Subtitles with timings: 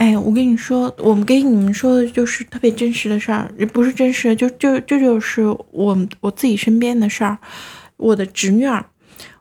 [0.00, 5.42] 哎，我跟你说，我们给你们说的就是特别真实的事儿，也不是真实，就就这就是
[5.72, 7.36] 我我自己身边的事儿。
[7.98, 8.82] 我的侄女儿，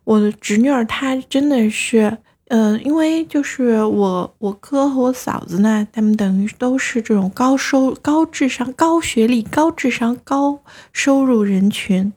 [0.04, 2.18] 我的侄女儿，她真的是。
[2.50, 12.12] 呃，因为就是我我哥和我嫂子呢，他们等于都是这种高收、高智商、高学历、高智商、高收入人群。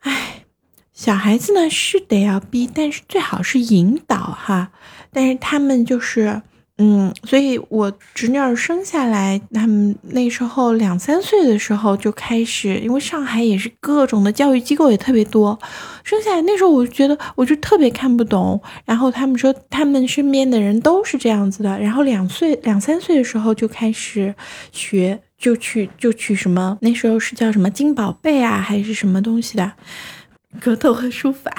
[0.00, 0.44] 哎，
[0.92, 4.70] 小孩子呢是得要逼，但是最好是引导哈。
[5.10, 6.42] 但是他们就是。
[6.78, 15.56] 嗯，所以我侄女儿生下来，他们那时候两三岁的时候就开始，因为上海也是各种的教育机构也特别多。
[16.02, 18.60] 生下来那时候，我就觉得我就特别看不懂。
[18.84, 21.78] 然后他们说他们身边的人都是这样子的。
[21.78, 24.34] 然后两岁两三岁的时候就开始
[24.72, 29.72] 学，就去就去什么，那时候是叫什么金宝贝啊，还是什么东西的，
[30.58, 31.52] 格斗和书法。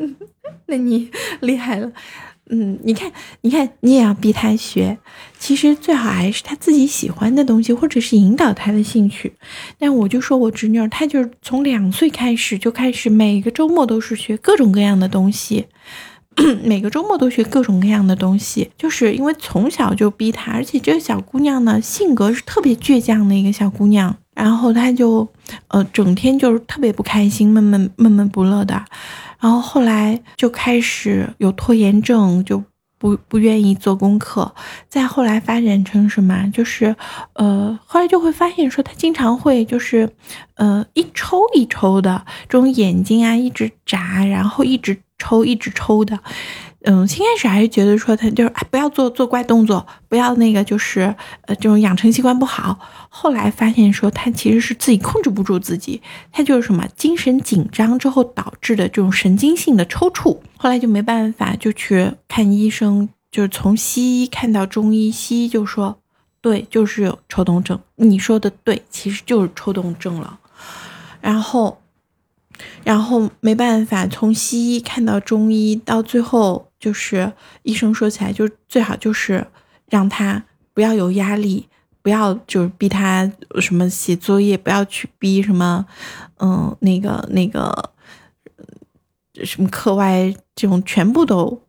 [0.66, 1.90] 那你厉害了。
[2.50, 3.10] 嗯，你看，
[3.40, 4.98] 你看，你也要逼他学。
[5.38, 9.32] 其实最好还是他自己喜欢的东西，或者是引导他的兴趣。
[9.78, 15.66] 但我就说我侄女儿，她就是从两岁开始就开始，每个周末都是学各种各样的东西，
[16.62, 20.52] 每个周末都学各种各样的东西，就是因为从小就逼她。
[20.52, 25.26] 而且这个小姑娘呢，性格是特别倔强的一个小姑娘，然后她就
[25.68, 28.84] 呃，整天就是特别不开心，闷闷闷闷不乐的。
[29.42, 32.62] 然后后来就开始有拖延症，就
[32.96, 34.54] 不不愿意做功课。
[34.88, 36.48] 再后来发展成什么？
[36.52, 36.94] 就是，
[37.32, 40.08] 呃，后来就会发现说他经常会就是，
[40.54, 46.18] 呃，一抽一抽的，这种眼睛啊一直眨，然后一直抽一直抽的。
[46.84, 51.02] 嗯，先开始还是觉得说他就是哎，不要做做怪动作，不要那个就是
[51.42, 52.76] 呃这种养成习惯不好。
[53.08, 60.36] 后来发现说他其实是自己控制不住自己，他就是什么精神紧张之后导致的这种神经性的抽搐。
[60.56, 65.96] 后来就没办法，就去看医生，就是从西医看到中医，西医就说
[66.40, 67.78] 对，就是有抽动症。
[67.94, 70.40] 你说的对，其实就是抽动症了。
[71.20, 71.80] 然后，
[72.84, 76.68] 然后没办法，从西医看到中医，到最后。
[76.82, 79.46] 就是医生说起来，就最好就是
[79.88, 80.42] 让他
[80.74, 81.68] 不要有压力，
[82.02, 83.30] 不要就是逼他
[83.60, 85.86] 什么写作业，不要去逼什么，
[86.40, 87.92] 嗯，那个那个
[89.44, 91.62] 什么课外这种全部都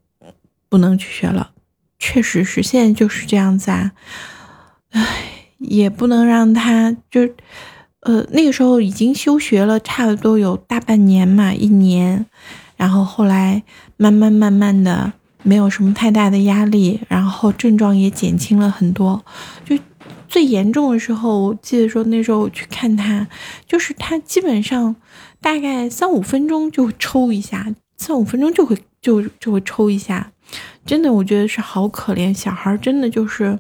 [0.68, 1.52] 不能去学了。
[2.00, 3.92] 确实是现在就是这样子啊，
[4.90, 7.30] 唉，也不能让他就
[8.04, 12.26] 呃那个时候已经休学了，差不多有大半年嘛，一年。
[12.76, 13.64] 然后后来
[13.98, 19.24] 慢慢慢慢的没有什么太大的压力，然后症状也减轻了很多。
[19.64, 19.78] 就
[20.28, 23.28] 最严重的时候，我记得说那时候我去看他，
[23.66, 24.96] 就是他基本上
[25.40, 30.32] 大概三五分钟就会抽一下，三五分钟就会就就会抽一下。
[30.86, 33.60] 真的，我觉得是好可怜，小孩真的就是。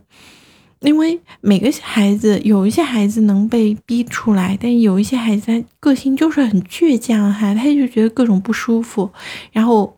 [0.84, 9.12] 因为每个孩子有一些孩子能被逼出来，但有一些孩子他个性就是很倔强哈，他就觉得各种不舒服，
[9.54, 9.98] 然后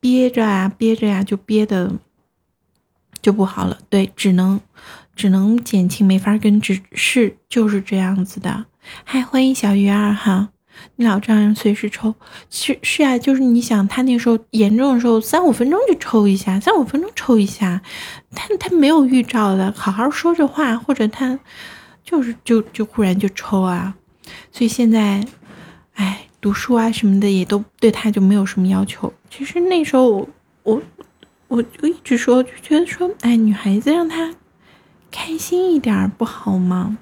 [0.00, 1.92] 憋着啊憋着呀，就憋的
[3.22, 3.78] 就不好了。
[3.88, 4.60] 对，只能
[5.14, 8.66] 只能减轻，没法根治，是就是这样子的。
[9.04, 10.50] 嗨，欢迎小鱼儿哈。
[10.96, 12.14] 你老丈人随时抽，
[12.50, 17.80] 是是啊，就是你想他那时候严重的时候，三五分钟就抽一下，三五分钟抽一下，
[18.34, 21.38] 他他没有预兆的，好好说着话，或者他
[22.02, 23.94] 就是就就忽然就抽啊，
[24.50, 25.24] 所以现在，
[25.94, 29.12] 哎，读书啊什么的也都对他就没有什么要求。
[29.30, 30.28] 其实那时候我
[30.62, 30.82] 我
[31.48, 34.34] 我就一直说，就觉得说，哎，女孩子让她
[35.10, 36.98] 开心一点不好吗？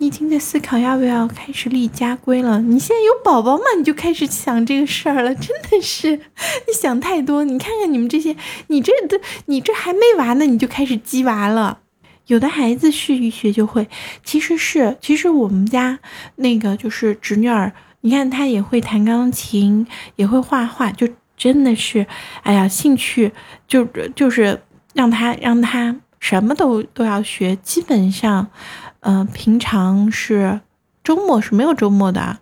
[0.00, 2.60] 你已经在思考要不要开始立家规了？
[2.60, 3.64] 你现在有宝宝吗？
[3.76, 7.42] 你就开始想这个事儿了，真的是你想太多。
[7.42, 8.36] 你看看你们这些，
[8.68, 11.80] 你这都你这还没娃呢，你就开始鸡娃了。
[12.28, 13.88] 有的孩子是一学就会，
[14.22, 15.98] 其实是其实我们家
[16.36, 17.72] 那个就是侄女儿，
[18.02, 19.84] 你看她也会弹钢琴，
[20.14, 22.06] 也会画画，就真的是，
[22.44, 23.32] 哎呀，兴趣
[23.66, 23.84] 就
[24.14, 24.62] 就是
[24.94, 28.46] 让她让她什么都都要学，基本上。
[29.00, 30.60] 嗯，平常是
[31.02, 32.38] 周末是没有周末的，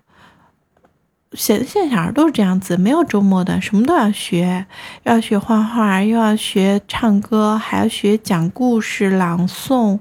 [1.32, 4.66] 现现在小孩都是这样子，没有周末的，什么都要学，
[5.04, 9.98] 要学画画，又要学唱歌，还要学讲故事、朗诵，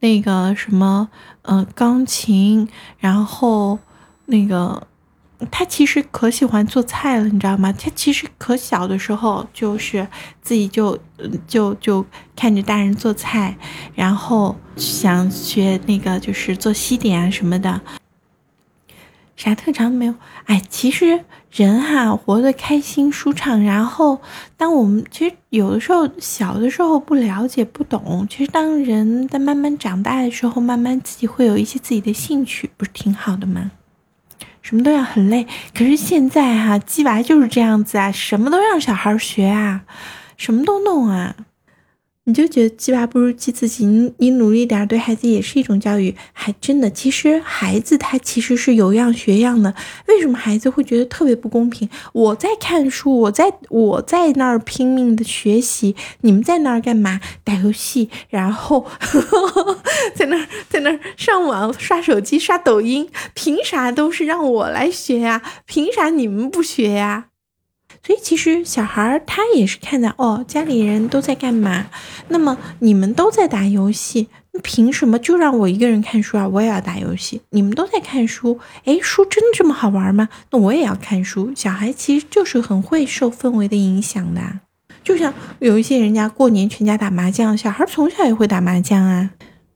[0.00, 1.08] 那个什么，
[1.42, 2.68] 嗯，钢琴，
[2.98, 3.78] 然后
[4.26, 4.86] 那个。
[5.50, 7.72] 他其实可喜欢做菜了，你知道吗？
[7.72, 10.06] 他其实可小的时候就是
[10.42, 10.98] 自己就
[11.46, 12.04] 就就
[12.36, 13.56] 看着大人做菜，
[13.94, 17.80] 然后想学那个就是做西点啊什么的。
[19.36, 20.14] 啥特长没有？
[20.44, 24.20] 哎，其实人哈活得开心舒畅，然后
[24.58, 33.70] 当我们其实有的时候小的时候不了解不懂，其实当人在慢慢长大的时候，慢慢自己会有一些自己的兴趣，不是挺好的吗？
[34.62, 39.82] 什么都要很累，可是现在哈鸡娃就是这样子啊，什么都让小孩学啊，
[40.36, 41.34] 什么都弄啊。
[42.30, 46.14] 你就觉得鸡娃不如鸡自己，你你努力点，对孩子也是一种教育。
[46.32, 49.74] 还真的，其实孩子他其实是有样学样的。
[50.06, 51.90] 为什么孩子会觉得特别不公平？
[52.12, 57.20] 我在看书，我在我在那儿拼命的学习，你们在那儿干嘛？
[57.42, 58.86] 打游戏，然后
[60.14, 65.42] 在那儿在那儿上网刷手机刷抖音，凭啥都是让我来学呀？
[65.66, 67.24] 凭啥你们不学呀？
[68.02, 71.86] 所以其实小孩儿他也是看到哦，家里人都在干嘛？
[72.28, 76.48] 那么你们都在打游戏，那凭什么就让我一个人看书啊？
[76.48, 77.42] 我也要打游戏。
[77.50, 80.28] 你们都在看书，诶，书真的这么好玩吗？
[80.50, 81.52] 那我也要看书。
[81.54, 84.40] 小孩其实就是很会受氛围的影响的，
[85.04, 89.30] 就像有一些人家过年全家打麻将，小孩从小也会打麻将啊。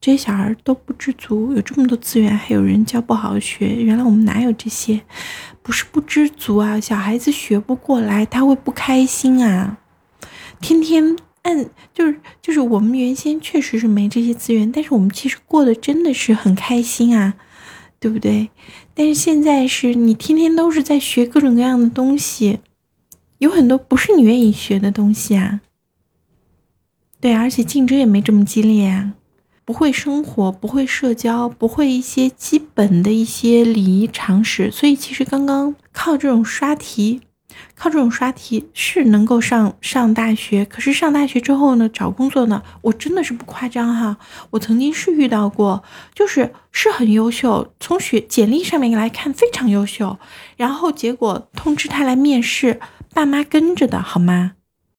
[0.05, 3.69] 这些小孩都不知足，有这么多资源，还有人教不好学。
[3.69, 5.01] 原来我们哪有这些？
[5.63, 9.79] 不是不知足啊，小孩子学不过来，他会不开心啊。
[10.61, 17.37] 天天按就是就是我们原先确实是没这些资源，但是我们其实过得真的是很开心啊，
[17.99, 18.51] 对不对？
[18.93, 22.59] 但是现在是你天天都是在学各种各样的东西，
[23.39, 25.63] 有很多不是你愿意学的东西啊。
[27.23, 29.15] 对，而且竞争也没这么激烈啊。
[29.65, 37.23] 不会生活，不会社交，不会一些基本的一些礼仪常识，所以其实刚刚靠这种刷题，
[37.75, 40.65] 靠这种刷题是能够上上大学。
[40.67, 44.19] 可是上大学之后呢，找工作呢，我真的是不夸张哈，
[44.51, 45.83] 我曾经是遇到过，
[46.15, 50.19] 就是是很优秀，从学简历上面来看非常优秀，
[50.57, 52.81] 然后结果通知他来面试，
[53.15, 54.53] 爸妈跟着的好吗？